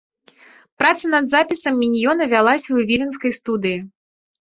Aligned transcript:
Праца 0.79 1.05
над 1.15 1.25
запісам 1.33 1.73
міньёна 1.83 2.23
вялася 2.31 2.65
ў 2.75 2.87
віленскай 2.93 3.31
студыі. 3.39 3.75